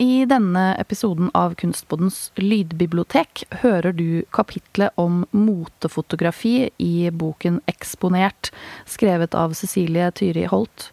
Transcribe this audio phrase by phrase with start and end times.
[0.00, 8.48] I denne episoden av Kunstbodens lydbibliotek hører du kapitlet om motefotografi i boken Eksponert,
[8.88, 10.86] skrevet av Cecilie Tyri Holt.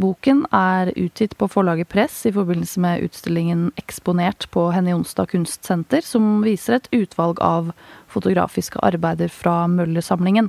[0.00, 6.00] Boken er utgitt på forlaget Press i forbindelse med utstillingen Eksponert på Henny Jonstad kunstsenter,
[6.00, 7.74] som viser et utvalg av
[8.08, 10.48] fotografiske arbeider fra Møller-samlingen.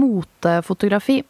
[0.00, 1.22] Motefotografi.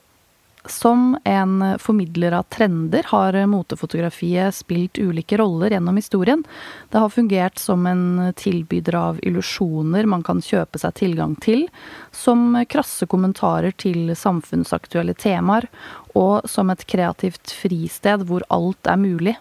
[0.64, 6.44] Som en formidler av trender har motefotografiet spilt ulike roller gjennom historien.
[6.90, 11.64] Det har fungert som en tilbyder av illusjoner man kan kjøpe seg tilgang til,
[12.12, 15.70] som krasse kommentarer til samfunnsaktuelle temaer,
[16.12, 19.38] og som et kreativt fristed hvor alt er mulig.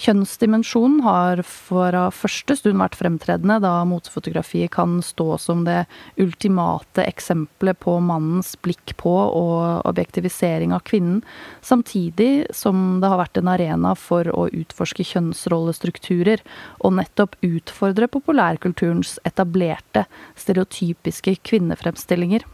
[0.00, 5.82] Kjønnsdimensjonen har fra første stund vært fremtredende, da motefotografiet kan stå som det
[6.20, 11.20] ultimate eksempelet på mannens blikk på og objektivisering av kvinnen,
[11.60, 16.40] samtidig som det har vært en arena for å utforske kjønnsrollestrukturer,
[16.80, 22.48] og nettopp utfordre populærkulturens etablerte, stereotypiske kvinnefremstillinger.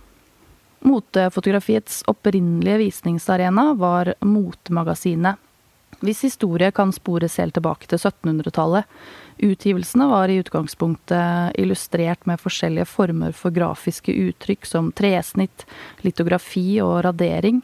[0.86, 5.45] Motefotografiets opprinnelige visningsarena var Motemagasinet
[6.04, 8.84] hvis historie kan spores helt tilbake til 1700-tallet.
[9.46, 15.64] Utgivelsene var i utgangspunktet illustrert med forskjellige former for grafiske uttrykk som tresnitt,
[16.04, 17.62] litografi og radering.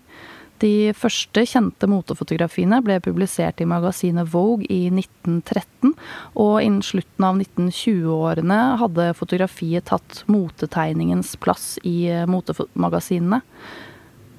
[0.62, 5.94] De første kjente motefotografiene ble publisert i magasinet Vogue i 1913,
[6.38, 13.42] og innen slutten av 1920-årene hadde fotografiet tatt motetegningens plass i motemagasinene.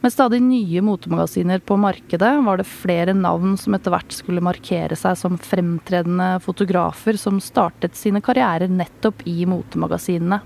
[0.03, 4.97] Med stadig nye motemagasiner på markedet var det flere navn som etter hvert skulle markere
[4.99, 10.41] seg som fremtredende fotografer som startet sine karrierer nettopp i motemagasinene.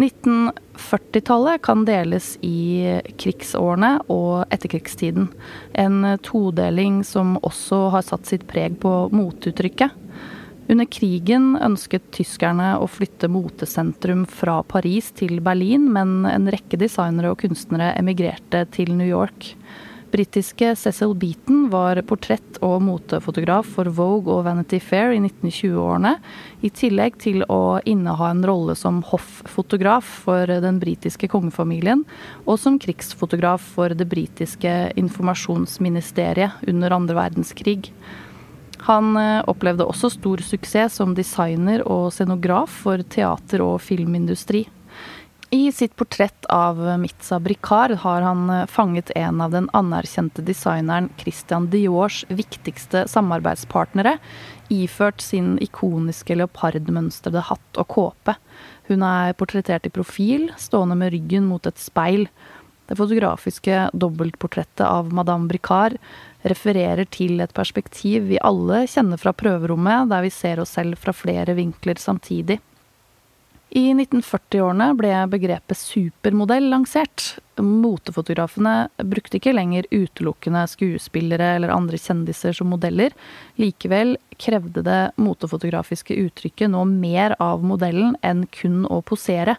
[0.00, 2.82] 1940-tallet kan deles i
[3.14, 5.30] krigsårene og etterkrigstiden.
[5.78, 9.94] En todeling som også har satt sitt preg på moteuttrykket.
[10.70, 17.32] Under krigen ønsket tyskerne å flytte motesentrum fra Paris til Berlin, men en rekke designere
[17.32, 19.48] og kunstnere emigrerte til New York.
[20.14, 26.16] Britiske Cecil Beaton var portrett- og motefotograf for Vogue og Vanity Fair i 1920-årene,
[26.62, 32.06] i tillegg til å inneha en rolle som hofffotograf for den britiske kongefamilien,
[32.46, 37.90] og som krigsfotograf for det britiske informasjonsministeriet under andre verdenskrig.
[38.88, 44.66] Han eh, opplevde også stor suksess som designer og scenograf for teater- og filmindustri.
[45.50, 51.08] I sitt portrett av Mitza Bricard har han eh, fanget en av den anerkjente designeren
[51.18, 54.16] Christian Diors viktigste samarbeidspartnere,
[54.70, 58.36] iført sin ikoniske leopardmønstrede hatt og kåpe.
[58.86, 62.28] Hun er portrettert i profil, stående med ryggen mot et speil.
[62.86, 65.98] Det fotografiske dobbeltportrettet av Madame Bricard
[66.42, 71.14] refererer til et perspektiv vi alle kjenner fra prøverommet, der vi ser oss selv fra
[71.16, 72.60] flere vinkler samtidig.
[73.70, 77.36] I 1940-årene ble begrepet supermodell lansert.
[77.62, 83.14] Motefotografene brukte ikke lenger utelukkende skuespillere eller andre kjendiser som modeller.
[83.62, 89.54] Likevel krevde det motefotografiske uttrykket nå mer av modellen enn kun å posere.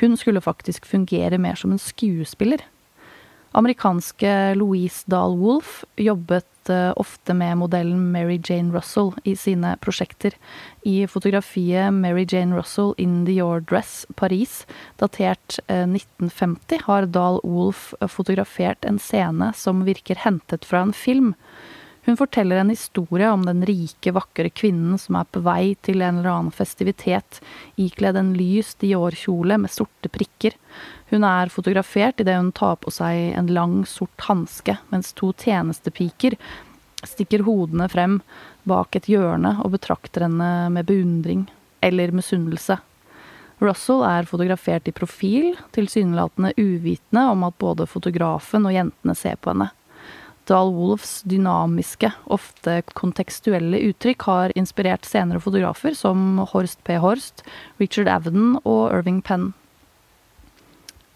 [0.00, 2.64] Hun skulle faktisk fungere mer som en skuespiller.
[3.52, 10.36] Amerikanske Louise Dahl Wolff jobbet eh, ofte med modellen Mary Jane Russell i sine prosjekter.
[10.86, 14.66] I fotografiet Mary Jane Russell in Dior Dress Paris,
[15.02, 21.34] datert 1950, eh, har Dahl Wolff fotografert en scene som virker hentet fra en film.
[22.06, 26.20] Hun forteller en historie om den rike, vakre kvinnen som er på vei til en
[26.20, 27.42] eller annen festivitet,
[27.76, 30.56] ikledd en lys Dior-kjole med sorte prikker.
[31.12, 36.38] Hun er fotografert idet hun tar på seg en lang, sort hanske, mens to tjenestepiker
[37.06, 38.20] stikker hodene frem
[38.68, 41.46] bak et hjørne og betrakter henne med beundring
[41.84, 42.76] eller misunnelse.
[43.60, 49.52] Russell er fotografert i profil, tilsynelatende uvitende om at både fotografen og jentene ser på
[49.52, 49.68] henne.
[50.50, 56.96] Dahl Wolfs dynamiske, ofte kontekstuelle uttrykk har inspirert senere fotografer som Horst P.
[56.98, 57.44] Horst,
[57.78, 59.52] Richard Avedon og Irving Penn.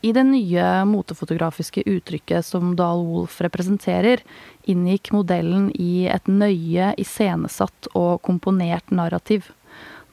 [0.04, 4.20] I det nye motefotografiske uttrykket som Dahl Wolf representerer,
[4.68, 9.48] inngikk modellen i et nøye iscenesatt og komponert narrativ.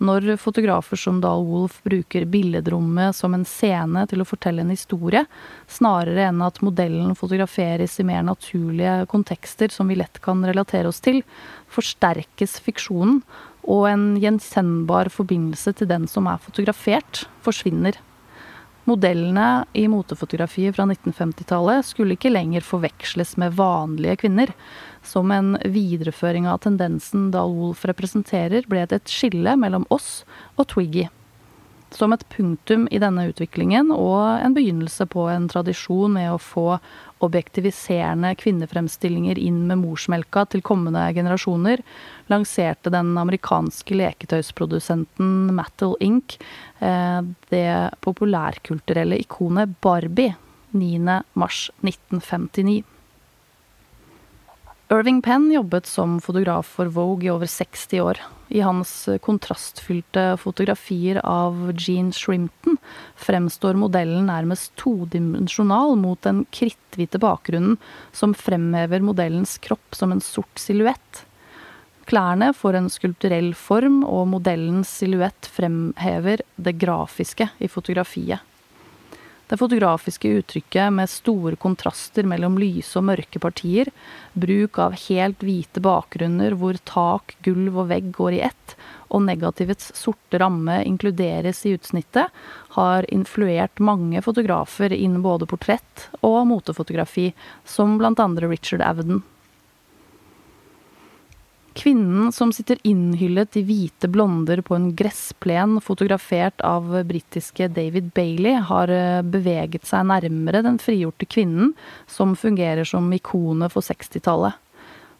[0.01, 5.21] Når fotografer som Dahl Wolf bruker billedrommet som en scene til å fortelle en historie,
[5.69, 11.03] snarere enn at modellen fotograferes i mer naturlige kontekster som vi lett kan relatere oss
[11.05, 11.21] til,
[11.69, 13.21] forsterkes fiksjonen,
[13.69, 17.99] og en gjenkjennbar forbindelse til den som er fotografert, forsvinner.
[18.89, 24.49] Modellene i motefotografiet fra 1950-tallet skulle ikke lenger forveksles med vanlige kvinner.
[25.03, 30.21] Som en videreføring av tendensen Dahl Wolf representerer, ble det et skille mellom oss
[30.57, 31.09] og Twiggy.
[31.91, 36.77] Som et punktum i denne utviklingen og en begynnelse på en tradisjon med å få
[37.21, 41.83] objektiviserende kvinnefremstillinger inn med morsmelka til kommende generasjoner,
[42.31, 46.37] lanserte den amerikanske leketøysprodusenten Mattel Inc.
[46.79, 47.21] Eh,
[47.51, 47.73] det
[48.07, 50.31] populærkulturelle ikonet Barbie
[50.71, 52.87] 9.3.1959.
[54.91, 58.17] Irving Penn jobbet som fotograf for Vogue i over 60 år.
[58.51, 58.91] I hans
[59.23, 62.75] kontrastfylte fotografier av Jean Shrimpton
[63.15, 67.79] fremstår modellen nærmest todimensjonal mot den kritthvite bakgrunnen
[68.11, 71.23] som fremhever modellens kropp som en sort silhuett.
[72.11, 78.43] Klærne får en skulpturell form, og modellens silhuett fremhever det grafiske i fotografiet.
[79.51, 83.89] Det fotografiske uttrykket med store kontraster mellom lyse og mørke partier,
[84.31, 88.77] bruk av helt hvite bakgrunner hvor tak, gulv og vegg går i ett,
[89.11, 92.31] og negativets sorte ramme inkluderes i utsnittet,
[92.77, 97.33] har influert mange fotografer innen både portrett og motefotografi,
[97.67, 99.19] som blant andre Richard Avedon.
[101.73, 108.57] Kvinnen som sitter innhyllet i hvite blonder på en gressplen fotografert av britiske David Bailey,
[108.67, 111.71] har eh, beveget seg nærmere den frigjorte kvinnen
[112.11, 114.59] som fungerer som ikonet for 60-tallet.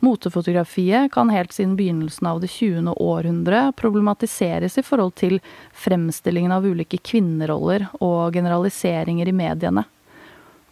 [0.04, 2.90] Motefotografiet kan helt siden begynnelsen av det 20.
[2.98, 5.38] århundre problematiseres i forhold til
[5.78, 9.86] fremstillingen av ulike kvinneroller og generaliseringer i mediene.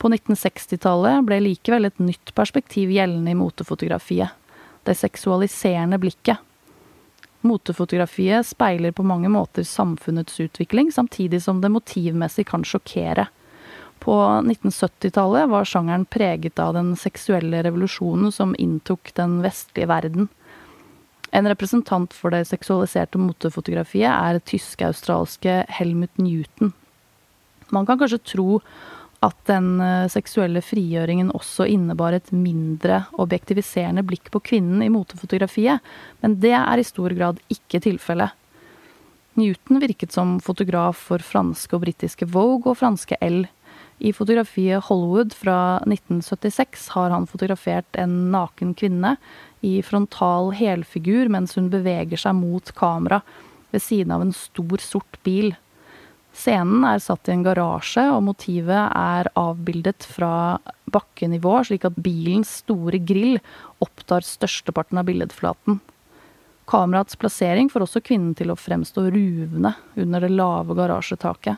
[0.02, 4.36] På 1960-tallet ble likevel et nytt perspektiv gjeldende i motefotografiet
[4.88, 6.38] det seksualiserende blikket.
[7.42, 13.30] Motefotografiet speiler på mange måter samfunnets utvikling, samtidig som det motivmessig kan sjokkere.
[14.00, 20.30] På 1970-tallet var sjangeren preget av den seksuelle revolusjonen som inntok den vestlige verden.
[21.32, 26.74] En representant for det seksualiserte motefotografiet er tysk-australske Helmut Newton.
[27.70, 28.62] Man kan kanskje tro
[29.26, 35.84] at den eh, seksuelle frigjøringen også innebar et mindre objektiviserende blikk på kvinnen i motefotografiet,
[36.24, 38.36] men det er i stor grad ikke tilfellet.
[39.40, 43.44] Newton virket som fotograf for franske og britiske Vogue og franske L.
[44.00, 49.18] I fotografiet Hollywood fra 1976 har han fotografert en naken kvinne
[49.66, 53.20] i frontal helfigur mens hun beveger seg mot kamera
[53.74, 55.52] ved siden av en stor, sort bil.
[56.40, 62.62] Scenen er satt i en garasje, og motivet er avbildet fra bakkenivå, slik at bilens
[62.62, 63.42] store grill
[63.84, 65.82] opptar størsteparten av billedflaten.
[66.70, 71.58] Kameraets plassering får også kvinnen til å fremstå ruvende under det lave garasjetaket.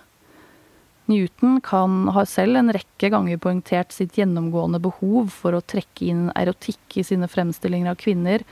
[1.12, 6.30] Newton kan, har selv en rekke ganger poengtert sitt gjennomgående behov for å trekke inn
[6.39, 8.45] erotikk i sine fremstillinger av kvinner,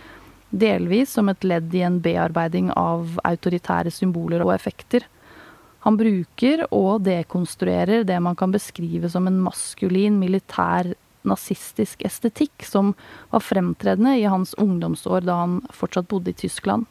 [0.50, 5.06] delvis som et ledd i en bearbeiding av autoritære symboler og effekter.
[5.86, 10.92] Han bruker og dekonstruerer det man kan beskrive som en maskulin, militær,
[11.28, 12.94] nazistisk estetikk som
[13.32, 16.88] var fremtredende i hans ungdomsår da han fortsatt bodde i Tyskland.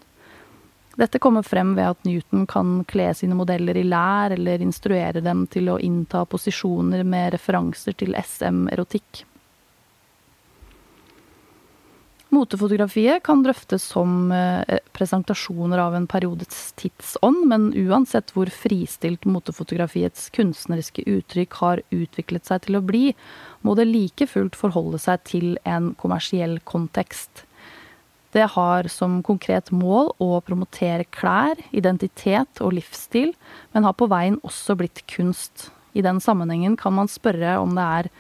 [0.99, 5.45] Dette kommer frem ved at Newton kan kle sine modeller i lær eller instruere dem
[5.47, 9.23] til å innta posisjoner med referanser til SM-erotikk.
[12.29, 20.27] Motefotografiet kan drøftes som eh, presentasjoner av en periodes tidsånd, men uansett hvor fristilt motefotografiets
[20.37, 23.15] kunstneriske uttrykk har utviklet seg til å bli,
[23.65, 27.47] må det like fullt forholde seg til en kommersiell kontekst.
[28.37, 33.33] Det har som konkret mål å promotere klær, identitet og livsstil,
[33.73, 35.71] men har på veien også blitt kunst.
[35.97, 38.11] I den sammenhengen kan man spørre om det er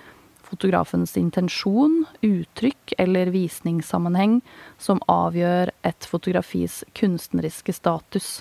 [0.48, 4.40] fotografens intensjon, uttrykk eller visningssammenheng
[4.80, 8.38] som avgjør et fotografis kunstneriske status.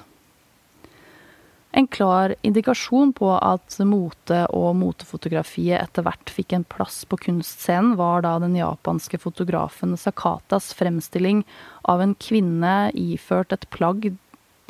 [1.78, 7.98] En klar indikasjon på at mote og motefotografiet etter hvert fikk en plass på kunstscenen,
[8.00, 11.44] var da den japanske fotografen Sakatas fremstilling
[11.84, 14.10] av en kvinne iført et plagg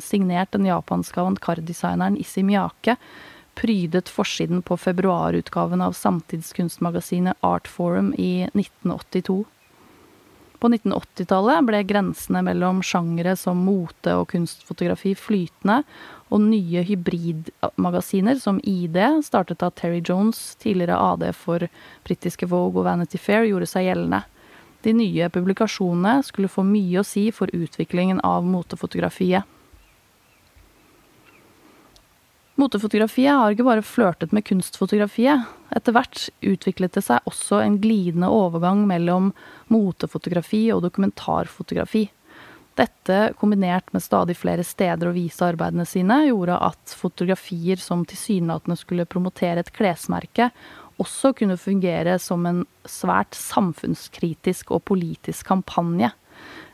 [0.02, 2.98] signert den japanske avantgarde-designeren Issey Miyake,
[3.58, 9.44] prydet forsiden på februarutgaven av samtidskunstmagasinet Art Forum i 1982.
[10.58, 15.80] På 1980-tallet ble grensene mellom sjangere som mote og kunstfotografi flytende,
[16.30, 21.66] og nye hybridmagasiner som ID, startet av Terry Jones, tidligere AD for
[22.06, 24.24] britiske Vogue og Vanity Fair, gjorde seg gjeldende.
[24.86, 29.46] De nye publikasjonene skulle få mye å si for utviklingen av motefotografiet.
[32.58, 35.46] Motefotografiet har ikke bare flørtet med kunstfotografiet.
[35.76, 39.30] Etter hvert utviklet det seg også en glidende overgang mellom
[39.70, 42.08] motefotografi og dokumentarfotografi.
[42.78, 48.78] Dette, kombinert med stadig flere steder å vise arbeidene sine, gjorde at fotografier som tilsynelatende
[48.78, 50.50] skulle promotere et klesmerke,
[50.98, 56.10] også kunne fungere som en svært samfunnskritisk og politisk kampanje.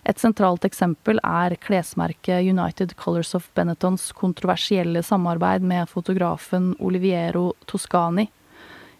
[0.04, 8.28] Et sentralt eksempel er klesmerket United Colors of Benettons kontroversielle samarbeid med fotografen Oliviero Toscani.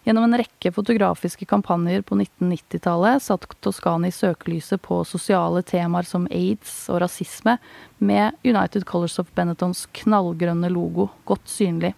[0.05, 6.83] Gjennom en rekke fotografiske kampanjer på 1990-tallet satt Toscani søkelyset på sosiale temaer som aids
[6.93, 7.57] og rasisme,
[7.97, 11.95] med United Colors of Benettons knallgrønne logo godt synlig.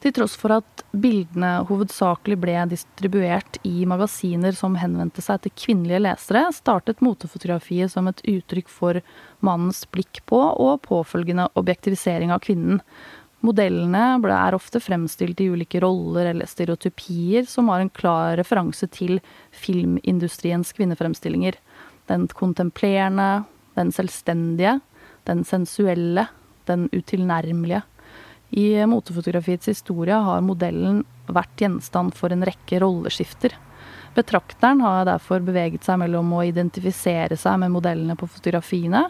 [0.00, 6.00] Til tross for at bildene hovedsakelig ble distribuert i magasiner som henvendte seg til kvinnelige
[6.06, 9.02] lesere, startet motefotografiet som et uttrykk for
[9.44, 12.80] mannens blikk på og påfølgende objektivisering av kvinnen.
[13.44, 19.20] Modellene er ofte fremstilt i ulike roller eller stereotypier som har en klar referanse til
[19.52, 21.60] filmindustriens kvinnefremstillinger.
[22.08, 23.44] Den kontemplerende,
[23.76, 24.78] den selvstendige,
[25.28, 26.30] den sensuelle,
[26.68, 27.84] den utilnærmelige.
[28.50, 33.54] I motefotografiets historie har modellen vært gjenstand for en rekke rolleskifter.
[34.16, 39.04] Betrakteren har derfor beveget seg mellom å identifisere seg med modellene på fotografiene,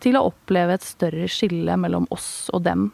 [0.00, 2.88] til å oppleve et større skille mellom oss og dem.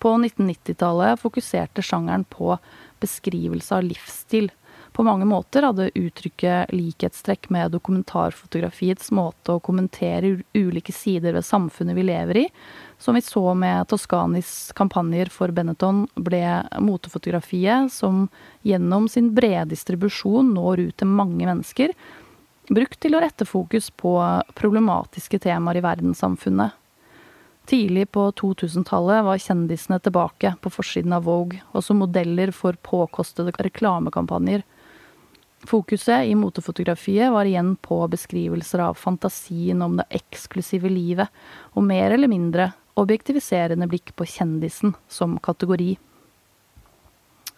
[0.00, 2.54] På 1990-tallet fokuserte sjangeren på
[3.02, 4.48] beskrivelse av livsstil.
[4.98, 11.94] På mange måter hadde uttrykket likhetstrekk med dokumentarfotografiets måte å kommentere ulike sider ved samfunnet
[11.94, 12.46] vi lever i,
[12.98, 16.40] som vi så med Toscanis kampanjer for Benetton, ble
[16.82, 18.24] motefotografiet, som
[18.66, 21.94] gjennom sin brede distribusjon når ut til mange mennesker,
[22.66, 24.16] brukt til å rette fokus på
[24.58, 26.74] problematiske temaer i verdenssamfunnet.
[27.70, 33.54] Tidlig på 2000-tallet var kjendisene tilbake på forsiden av Vogue, og som modeller for påkostede
[33.62, 34.66] reklamekampanjer.
[35.66, 41.28] Fokuset i motefotografiet var igjen på beskrivelser av fantasien om det eksklusive livet,
[41.74, 45.96] og mer eller mindre objektiviserende blikk på kjendisen som kategori.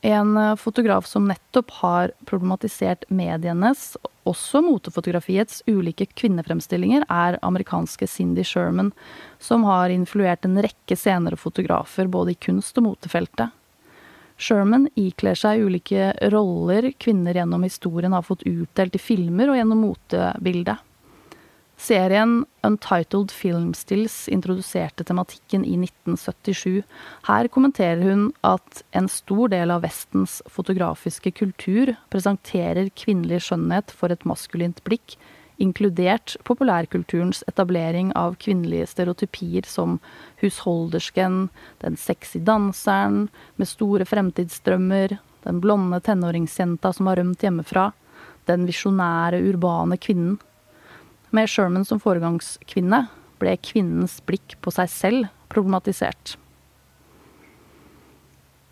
[0.00, 8.44] En eh, fotograf som nettopp har problematisert medienes, også motefotografiets, ulike kvinnefremstillinger, er amerikanske Cindy
[8.44, 8.92] Sherman,
[9.38, 13.52] som har influert en rekke senere fotografer både i kunst- og motefeltet.
[14.40, 19.84] Sherman ikler seg ulike roller kvinner gjennom historien har fått utdelt i filmer og gjennom
[19.84, 20.86] motebildet.
[21.80, 26.82] Serien Untitled Filmstills introduserte tematikken i 1977.
[27.24, 34.12] Her kommenterer hun at en stor del av Vestens fotografiske kultur presenterer kvinnelig skjønnhet for
[34.12, 35.16] et maskulint blikk,
[35.60, 39.98] inkludert populærkulturens etablering av kvinnelige stereotypier som
[40.40, 41.48] husholdersken,
[41.84, 43.28] den sexy danseren
[43.60, 47.90] med store fremtidsdrømmer, den blonde tenåringsjenta som har rømt hjemmefra,
[48.48, 50.38] den visjonære, urbane kvinnen.
[51.30, 53.04] Med Sherman som foregangskvinne
[53.40, 56.36] ble kvinnens blikk på seg selv problematisert.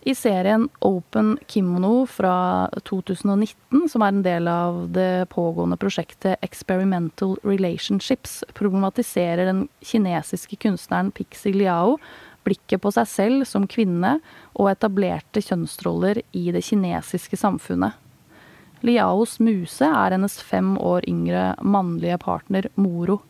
[0.08, 7.34] I serien Open Kimono fra 2019, som er en del av det pågående prosjektet Experimental
[7.44, 11.98] Relationships, problematiserer den kinesiske kunstneren Pixie Liao
[12.48, 14.14] blikket på seg selv som kvinne
[14.54, 17.92] og etablerte kjønnsroller i det kinesiske samfunnet.
[18.80, 23.20] Liaos muse er hennes fem år yngre mannlige partner Moro.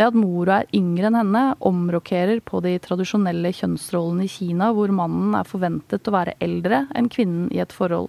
[0.00, 4.88] Det at Moro er yngre enn henne, omrokerer på de tradisjonelle kjønnsrollene i Kina, hvor
[4.96, 8.08] mannen er forventet å være eldre enn kvinnen i et forhold.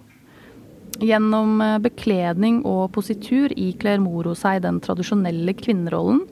[1.04, 6.22] Gjennom eh, bekledning og positur ikler Moro seg den tradisjonelle kvinnerollen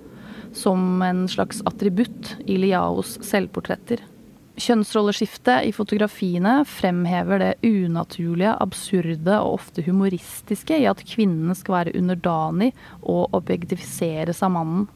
[0.57, 4.01] som en slags attributt i Liaos selvportretter.
[4.61, 11.95] Kjønnsrolleskiftet i fotografiene fremhever det unaturlige, absurde og ofte humoristiske i at kvinnen skal være
[12.01, 12.71] underdanig
[13.03, 14.89] og objektifiseres av mannen.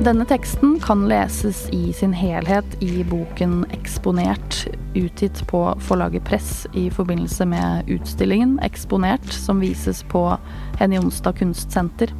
[0.00, 4.62] Denne teksten kan leses i sin helhet i boken 'Eksponert',
[4.96, 10.38] utgitt på forlaget Press i forbindelse med utstillingen 'Eksponert', som vises på
[10.78, 12.14] Henny Onsdag kunstsenter.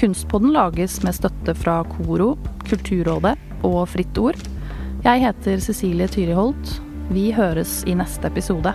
[0.00, 4.40] Kunstpodden lages med støtte fra Koro, Kulturrådet og Fritt Ord.
[5.04, 6.80] Jeg heter Cecilie Tyriholt.
[7.12, 8.72] Vi høres i neste episode.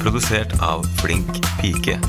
[0.00, 2.00] Produsert av Flink pike.